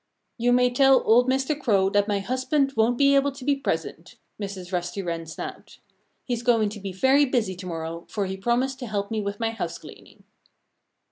"You 0.39 0.51
may 0.51 0.71
tell 0.73 1.03
old 1.05 1.29
Mr. 1.29 1.55
Crow 1.55 1.91
that 1.91 2.07
my 2.07 2.17
husband 2.17 2.73
won't 2.75 2.97
be 2.97 3.13
able 3.13 3.31
to 3.33 3.45
be 3.45 3.55
present," 3.55 4.15
Mrs. 4.41 4.73
Rusty 4.73 5.03
Wren 5.03 5.27
snapped. 5.27 5.79
"He's 6.25 6.41
going 6.41 6.69
to 6.69 6.79
be 6.79 6.91
very 6.91 7.25
busy 7.25 7.55
to 7.57 7.67
morrow, 7.67 8.05
for 8.09 8.25
he 8.25 8.35
promised 8.35 8.79
to 8.79 8.87
help 8.87 9.11
me 9.11 9.21
with 9.21 9.39
my 9.39 9.51
house 9.51 9.77
cleaning." 9.77 10.23